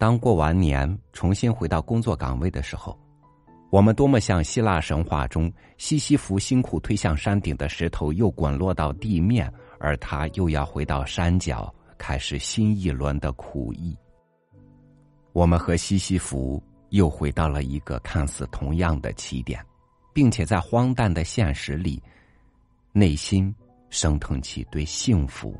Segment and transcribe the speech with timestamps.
[0.00, 2.98] 当过完年，重新回到工作岗位的时候，
[3.68, 13.94] 我们多么像希腊神话中西西弗辛苦推向山顶的石头又滚落到地面，而他又要回到山脚开始新一轮的苦役。
[15.34, 19.62] 我们和西西弗又回到了一个看似同样的起点，
[20.14, 22.02] 并且在荒诞的现实里，
[22.92, 23.54] 内心
[23.90, 25.54] 升腾起对幸福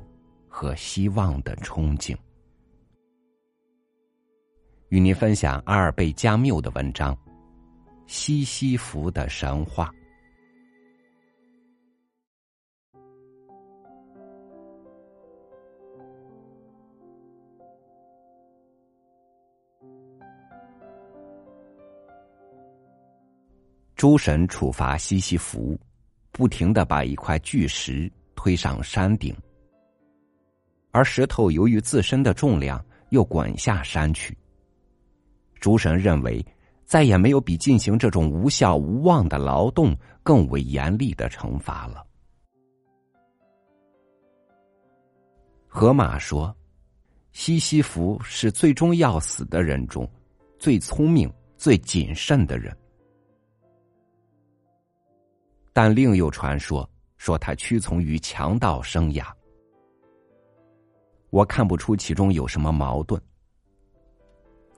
[0.49, 2.17] 和希望的憧憬。
[4.91, 7.15] 与您分享阿尔贝加缪的文章
[8.09, 9.89] 《西西弗的神话》。
[23.95, 25.79] 诸神处罚西西弗，
[26.33, 29.33] 不停的把一块巨石推上山顶，
[30.91, 34.37] 而石头由于自身的重量又滚下山去。
[35.61, 36.45] 诸神认为，
[36.85, 42.05] 再也没有比进行这种无效无望的劳动更为严厉的惩罚了。
[45.69, 46.53] 河马说
[47.31, 50.09] ：“西西弗是最终要死的人中
[50.59, 52.77] 最聪明、最谨慎的人。”
[55.73, 59.25] 但另有传说说他屈从于强盗生涯。
[61.31, 63.23] 我看不出其中有什么矛盾。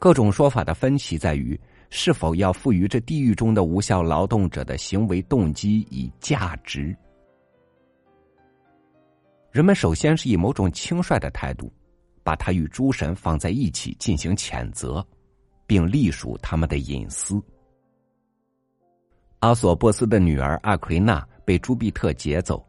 [0.03, 1.57] 各种说法的分歧在于，
[1.89, 6.93] 是否要赋予这地狱中的无效劳动者的行为动机以价值。
[9.53, 11.73] 人们首先是以某种轻率的态度，
[12.25, 15.07] 把他与诸神放在一起进行谴责，
[15.69, 17.41] 并隶属他们的隐私。
[19.39, 22.67] 阿索波斯的女儿阿奎娜被朱庇特劫走，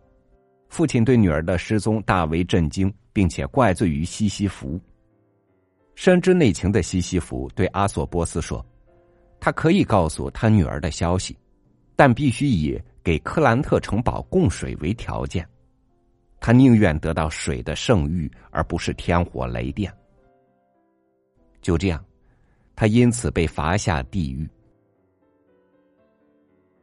[0.69, 4.79] 父亲对女儿的失踪大为震惊，并且怪罪于西西弗。
[5.95, 8.65] 深知内情的西西弗对阿索波斯说
[9.39, 11.37] ：“他可以告诉他女儿的消息，
[11.95, 15.47] 但必须以给克兰特城堡供水为条件。
[16.39, 19.93] 他宁愿得到水的圣域，而不是天火雷电。”
[21.61, 22.03] 就这样，
[22.75, 24.49] 他因此被罚下地狱。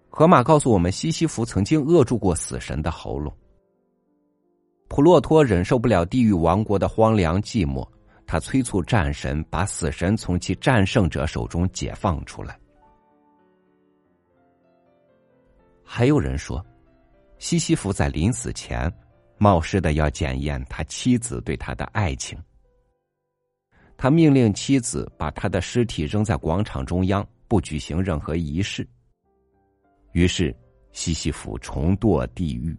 [0.08, 3.32] 河马告诉我们，西西弗曾经扼住过死神的喉咙。
[4.88, 7.86] 普洛托忍受不了地狱王国的荒凉寂寞，
[8.30, 12.56] 他催促战神把死神从其战胜者手中解放出来。
[15.82, 16.64] 还有人说，
[17.38, 18.88] 西西弗在临死前，
[19.36, 22.38] 冒失的要检验他妻子对他的爱情。
[23.96, 28.88] 他命令妻子把他的尸体扔在广场中央，不举行任何仪式。
[30.12, 30.56] 于是，
[30.92, 32.78] 西西弗重堕地狱。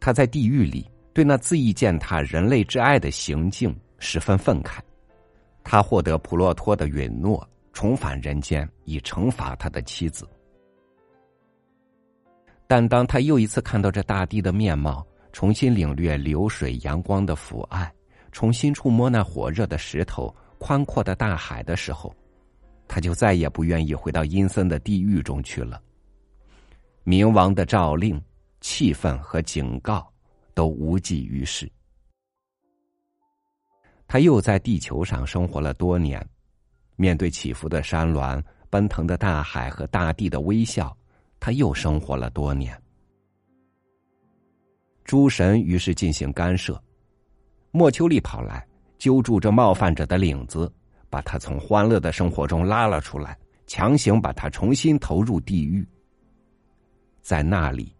[0.00, 4.78] 他在地狱里对那恣意践踏人类之爱的行径十分愤慨。
[5.64, 10.28] 他获得普洛托的允诺，重返人间以惩罚他的妻子。
[12.66, 17.92] 但当他又一次看到这大地的面貌，重新领略流水阳光的抚爱，
[18.32, 22.14] 重新触摸那火热的石头、宽阔的大海的时候，
[22.88, 25.80] 他就再也不愿意回到阴森的地狱中去了。
[27.04, 28.20] 冥王的诏令、
[28.60, 30.11] 气愤和警告
[30.54, 31.70] 都无济于事。
[34.06, 36.24] 他又在地球上生活了多年，
[36.96, 40.96] 面对起伏的山峦、奔腾的大海和大地的微笑，
[41.40, 42.80] 他又生活了多年。
[45.04, 46.82] 诸神于是进行干涉，
[47.70, 48.66] 莫丘利跑来
[48.98, 50.72] 揪住这冒犯者的领子。
[51.10, 53.36] 把他从欢乐的生活中拉了出来，
[53.66, 55.86] 强行把他重新投入地狱。
[57.20, 57.94] 在那里，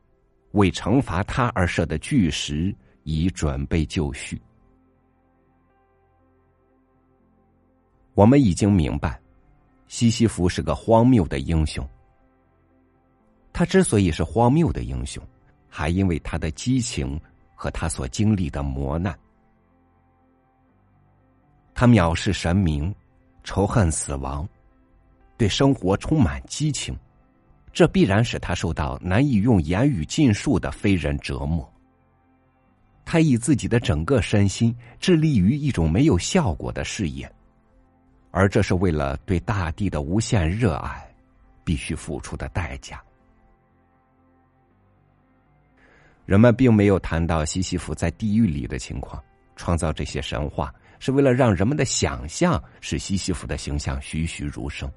[0.52, 4.40] 为惩罚他而设的巨石已准备就绪。
[8.14, 9.20] 我们已经明白，
[9.88, 11.86] 西西弗是个荒谬的英雄。
[13.52, 15.22] 他之所以是荒谬的英雄，
[15.68, 17.20] 还因为他的激情
[17.54, 19.18] 和他所经历的磨难。
[21.74, 22.94] 他藐视神明。
[23.44, 24.48] 仇恨死亡，
[25.36, 26.96] 对生活充满激情，
[27.72, 31.66] 这必然使他受到难以用言语尽述的非人折磨。
[33.04, 37.30] 他以自己的整个身心致力于一种没有效果的事业，
[38.30, 41.04] 而这是为了对大地的无限热爱
[41.64, 43.02] 必须付出的代价。
[46.24, 49.22] 人们并没有谈到西西弗在地狱里的情况，
[49.56, 50.72] 创造这些神话。
[51.04, 54.88] 是为了让人们的想象使西西弗的形象栩栩如生。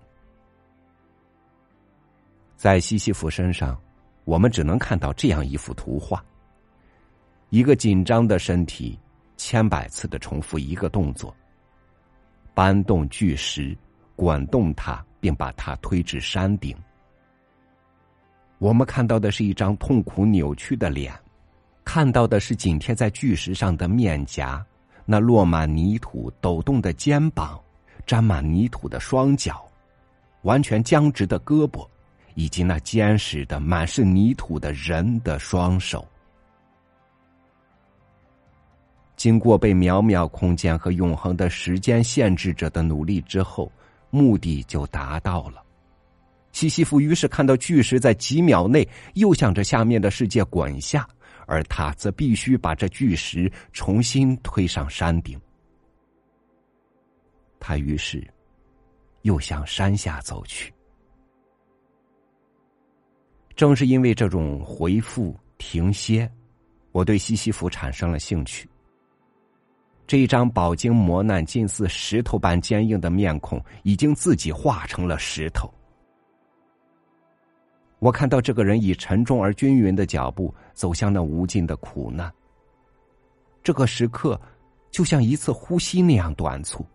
[2.65, 3.79] 在西西弗身上，
[4.23, 6.25] 我们只能看到这样一幅图画：
[7.51, 8.99] 一个紧张的身体，
[9.37, 11.31] 千百次的重复一个动作，
[12.55, 13.77] 搬动巨石，
[14.15, 16.75] 滚动它，并把它推至山顶。
[18.57, 21.13] 我们看到的是一张痛苦扭曲的脸，
[21.83, 24.65] 看到的是紧贴在巨石上的面颊，
[25.05, 27.61] 那落满泥土、抖动的肩膀，
[28.07, 29.63] 沾满泥土的双脚，
[30.41, 31.87] 完全僵直的胳膊，
[32.35, 36.07] 以及那坚实的、满是泥土的人的双手。
[39.15, 43.71] 经过被渺渺空间和永恒的时间限制着的努力之后，
[44.11, 45.63] 目的就达到了。
[46.51, 51.07] 西西弗于是看到巨石在几秒内又向着下面的世界滚下，
[51.47, 55.39] 而他则必须把这巨石重新推上山顶。
[57.59, 58.25] 他于是
[59.23, 60.74] 又向山下走去。
[63.55, 66.29] 正是因为这种回复停歇，
[66.91, 68.69] 我对西西弗产生了兴趣。
[70.05, 75.73] 这一张饱经磨难、近似石头般坚硬的面孔，已经自己化成了石头。
[77.99, 82.31] 我看到这个人以沉重而均匀的脚步走向那无尽的苦难。
[83.63, 84.39] 这个时刻，
[84.91, 86.85] 就像一次呼吸那样短促。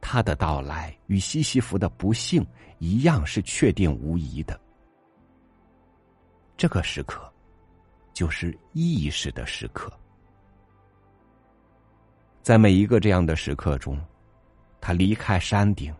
[0.00, 2.44] 他的到来与西西弗的不幸
[2.78, 4.58] 一样，是确定无疑的。
[6.62, 7.20] 这个时刻，
[8.14, 9.92] 就是意识的时刻。
[12.40, 14.00] 在每一个这样的时刻中，
[14.80, 15.92] 他离开山顶，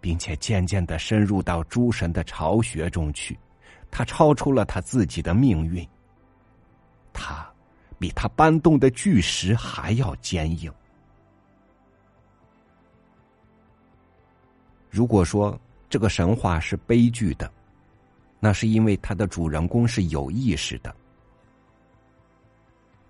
[0.00, 3.38] 并且渐渐的深入到诸神的巢穴中去。
[3.88, 5.88] 他超出了他自己的命运。
[7.12, 7.48] 他
[7.96, 10.68] 比他搬动的巨石还要坚硬。
[14.90, 15.56] 如果说
[15.88, 17.48] 这个神话是悲剧的，
[18.38, 20.94] 那是因为他的主人公是有意识的。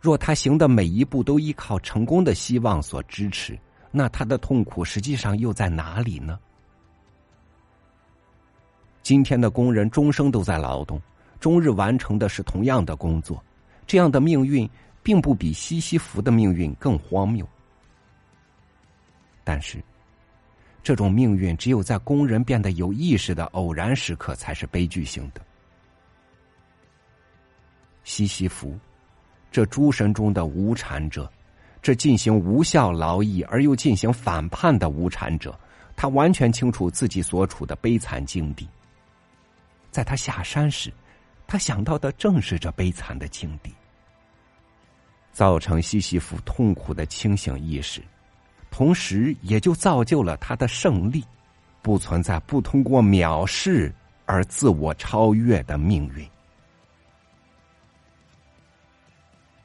[0.00, 3.58] 若他行的每一步都依靠成功的希望所支持，
[3.90, 6.38] 那他的痛苦实际上又在哪里呢？
[9.02, 11.00] 今天的工人终生都在劳动，
[11.40, 13.43] 终日完成的是同样的工作，
[13.87, 14.69] 这样的命运
[15.02, 17.49] 并不比西西弗的命运更荒谬。
[19.43, 19.82] 但是，
[20.86, 25.40] 这种命运只有在工人变得有意识的偶然时刻才是悲剧性的。
[28.04, 28.78] 西西弗。
[29.50, 31.28] 这诸神中的无产者，
[31.82, 35.58] 这进行无效劳役而又进行反叛的无产者，
[35.96, 38.68] 他完全清楚自己所处的悲惨境地。
[39.90, 40.92] 在他下山时，
[41.48, 43.74] 他想到的正是这悲惨的境地，
[45.32, 48.00] 造成西西弗痛苦的清醒意识，
[48.70, 51.24] 同时也就造就了他的胜利，
[51.82, 56.28] 不存在不通过藐视而自我超越的命运。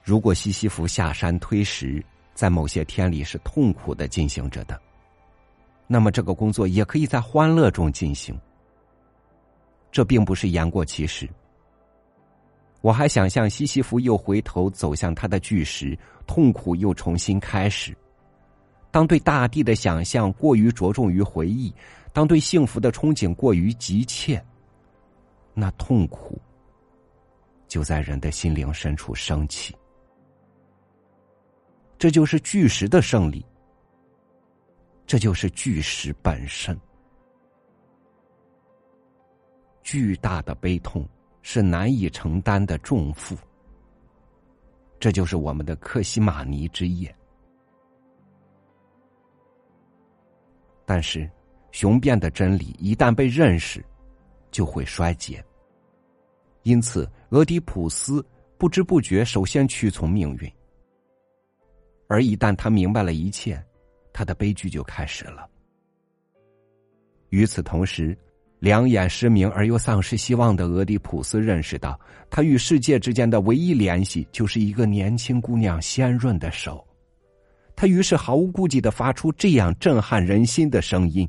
[0.04, 2.04] 如果西西弗下山推石，
[2.34, 4.82] 在某些天里是痛苦的进行着的，
[5.88, 8.38] 那么这个工作也可以在欢乐中进行。
[9.92, 11.30] 这并不是言过其实。
[12.80, 17.96] 我还想象西西弗又回头走向他的巨石，痛苦又重新开始。
[18.92, 21.74] 当对大地的想象过于着重于回忆，
[22.12, 24.44] 当对幸福的憧憬过于急切，
[25.54, 26.40] 那痛苦
[27.68, 29.74] 就在人的心灵深处升起。
[31.98, 33.46] 这就是巨石的胜利，
[35.06, 36.78] 这就是巨石本身。
[39.84, 41.08] 巨大的悲痛
[41.42, 43.38] 是难以承担的重负，
[45.00, 47.14] 这就是我们的克西玛尼之夜。
[50.94, 51.26] 但是，
[51.72, 53.82] 雄辩的真理一旦被认识，
[54.52, 55.42] 就会衰竭。
[56.64, 58.22] 因此，俄狄浦斯
[58.58, 60.52] 不知不觉首先屈从命运。
[62.10, 63.64] 而一旦他明白了一切，
[64.12, 65.48] 他的悲剧就开始了。
[67.30, 68.14] 与此同时，
[68.60, 71.98] 两眼失明而又丧失希望的俄狄浦斯认识到，
[72.30, 76.86] 他与世界之间的唯一联系就是一个年轻姑娘鲜润的手。
[77.76, 81.28] 他于是毫无顾忌的发出这样震撼人心的声音：“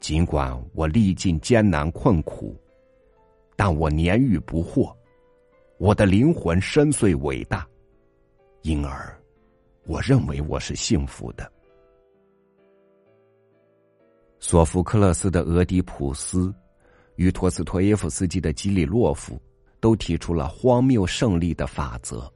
[0.00, 2.56] 尽管我历尽艰难困苦，
[3.56, 4.92] 但我年逾不惑，
[5.78, 7.66] 我的灵魂深邃伟大。”
[8.62, 9.16] 因而，
[9.86, 11.50] 我认为我是幸福的。
[14.40, 16.48] 索福克勒斯的《俄狄浦斯》
[17.16, 19.34] 与托斯托耶夫斯基的《基里洛夫》
[19.80, 22.32] 都提出了荒谬胜利的法则，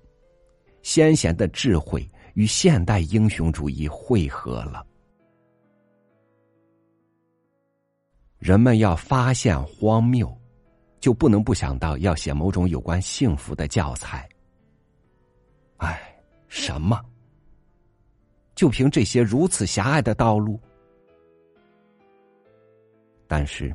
[0.83, 4.87] 先贤的智慧与现代英雄主义汇合了。
[8.39, 10.33] 人们要发现荒谬，
[11.01, 14.29] 就不能不想到要写某种有关幸福的教材。
[15.79, 16.09] 唉。
[16.55, 17.03] 什么？
[18.55, 20.61] 就凭这些如此狭隘的道路？
[23.27, 23.75] 但是，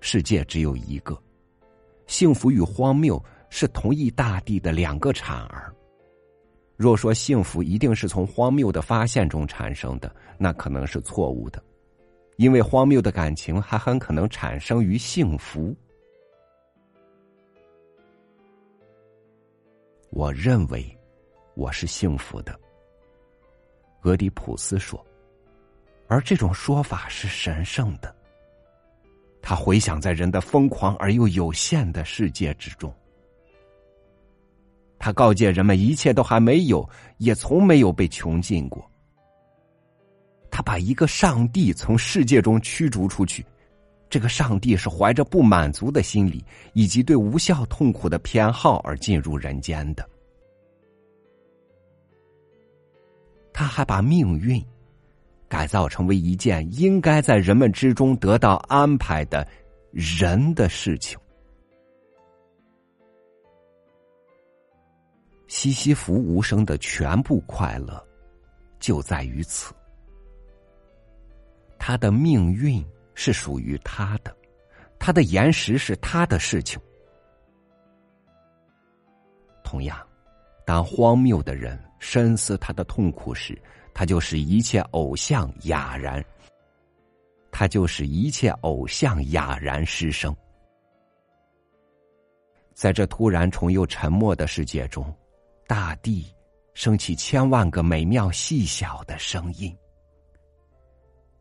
[0.00, 1.16] 世界只有一个，
[2.08, 5.72] 幸福与荒谬是同一大地的两个产儿。
[6.80, 11.62] 若说幸福一定是从荒谬的发现中产生的，那可能是错误的，
[12.38, 15.76] 因为荒谬的感情还很可能产生于幸福。
[20.08, 20.82] 我认为
[21.54, 22.58] 我是幸福的，
[24.04, 25.04] 俄狄浦斯说，
[26.08, 28.16] 而这种说法是神圣的。
[29.42, 32.90] 他回想在人的疯狂而又有限的世界之中，
[35.00, 38.88] 他告诫人们，一切都还没有，也从没有被穷尽过。
[40.50, 43.44] 他把一个上帝从世界中驱逐出去。
[44.10, 50.06] 这个上帝是怀着不满足的心理以及对无效痛苦的偏好而进入人间的。
[53.52, 54.62] 他还把命运
[55.48, 59.46] 改造成为一件应该在人们之中得到安排的
[59.92, 61.18] 人的事情。
[65.50, 68.00] 西西弗无声的全部快乐
[68.78, 69.74] 就在于此，
[71.76, 72.82] 他的命运。
[73.12, 74.34] 是属于他的，
[74.98, 76.80] 他的岩石是他的事情。
[79.62, 79.98] 同样，
[80.64, 83.60] 当荒谬的人深思他的痛苦时，
[83.92, 86.24] 他就使一切偶像哑然，
[87.50, 90.34] 他就使一切偶像哑然失声。
[92.72, 95.14] 在这突然重又沉默的世界中，
[95.70, 96.26] 大地
[96.74, 99.72] 升起千万个美妙细小的声音，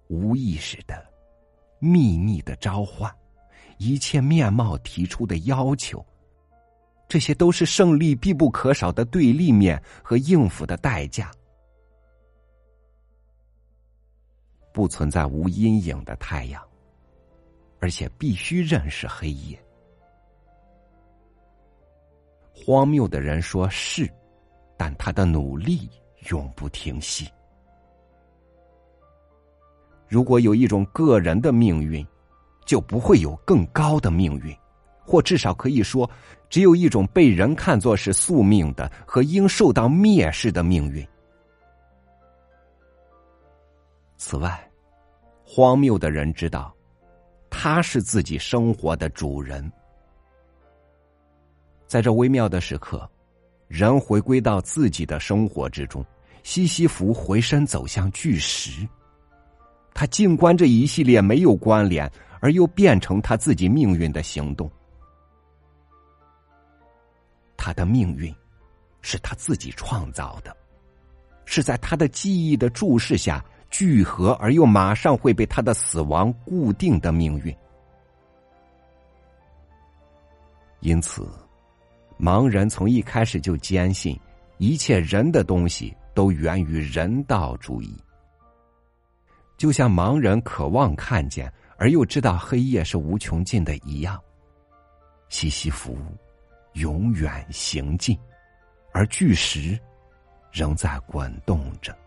[0.08, 1.04] 无意识的。
[1.80, 3.12] 秘密的召唤，
[3.80, 6.06] 一切面貌提出的要求，
[7.08, 11.32] 这些都是胜利必不可少的对立面和应付的代价。
[14.72, 16.64] 不存在无阴影的太阳，
[17.80, 19.60] 而且必须认识黑夜。
[22.54, 24.08] 荒谬的人说是，
[24.80, 25.90] 但他的努力
[26.30, 27.30] 永不停息。
[30.08, 32.08] 如果有一种个人的命运，
[32.66, 34.56] 就不会有更高的命运，
[35.06, 36.10] 或至少可以说，
[36.50, 41.06] 只有一种被人看作是宿命的和应受到蔑视的命运。
[44.16, 44.72] 此外，
[45.44, 46.74] 荒谬的人知道，
[47.50, 49.70] 他是自己生活的主人。
[51.86, 53.10] 在这微妙的时刻，
[53.70, 56.06] 人回归到自己的生活之中。
[56.44, 58.88] 西西弗回身走向巨石。
[59.94, 62.10] 他静观这一系列没有关联
[62.40, 64.70] 而又变成他自己命运的行动。
[67.58, 68.34] 他的命运
[69.02, 70.56] 是他自己创造的，
[71.46, 77.56] 是在他的记忆的注视下聚合而又马上会被他的死亡固定的命运。
[80.80, 81.28] 因此，
[82.20, 84.20] 盲人从一开始就坚信
[84.58, 87.98] 一切人的东西都源于人道主义。
[89.56, 94.22] 就像盲人渴望看见而又知道黑夜是无穷尽的一样，
[95.30, 95.98] 西西弗
[96.74, 98.18] 永远行进，
[98.92, 99.80] 而巨石
[100.52, 101.98] 仍在滚动着。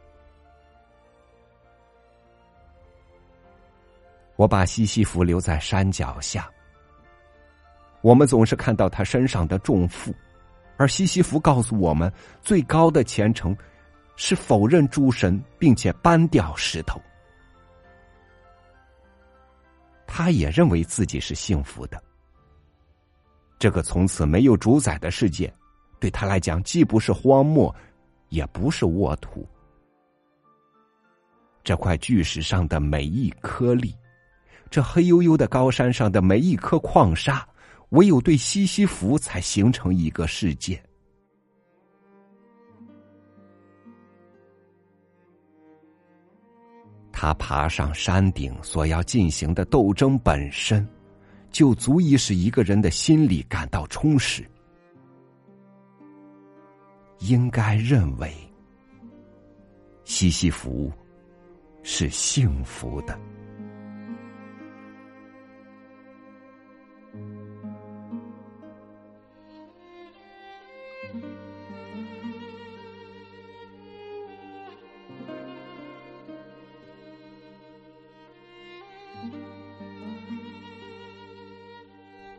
[4.36, 6.50] 我把西西弗留在山脚下，
[8.02, 10.12] 我们总是看到他身上的重负，
[10.76, 13.56] 而西西弗告诉我们，最高的虔诚
[14.16, 17.00] 是否认诸神，并且搬掉石头。
[20.06, 22.02] 他也认为自己是幸福的。
[23.58, 25.50] 这个从此没有主宰的世界，
[26.00, 27.74] 对他来讲既不是荒漠，
[28.28, 29.48] 也不是沃土。
[31.62, 33.94] 这块巨石上的每一颗粒，
[34.68, 37.46] 这黑黝黝的高山上的每一颗矿沙，
[37.92, 40.82] 唯有对西西弗才形成一个世界。
[47.12, 50.86] 他爬上山顶所要进行的斗争本身，
[51.50, 54.44] 就足以使一个人的心里感到充实。
[57.18, 58.34] 应该认为，
[60.02, 60.90] 西西弗
[61.84, 63.16] 是幸福的。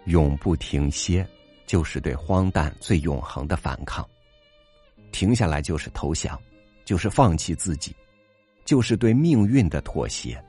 [0.05, 1.27] 永不停歇，
[1.65, 4.07] 就是对荒诞最永恒的反抗。
[5.11, 6.39] 停下来就是投降，
[6.85, 7.95] 就是放弃自己，
[8.65, 10.43] 就是对命运的妥协。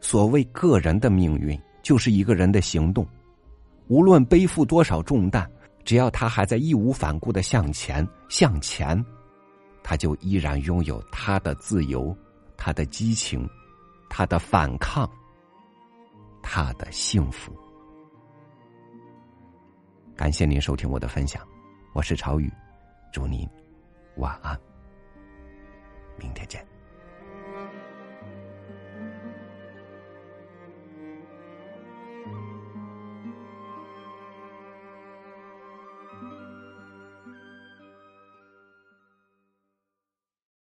[0.00, 3.06] 所谓个人的命运，就是一个人的行动，
[3.88, 5.50] 无论背负多少重担，
[5.84, 9.04] 只要他还在义无反顾的向前向前，
[9.82, 12.16] 他就依然拥有他的自由、
[12.56, 13.48] 他的激情、
[14.08, 15.10] 他的反抗、
[16.50, 17.54] 他的幸福。
[20.16, 21.46] 感谢您收听我的分享，
[21.94, 22.50] 我是朝雨，
[23.12, 23.46] 祝您
[24.16, 24.58] 晚安，
[26.16, 26.66] 明天见。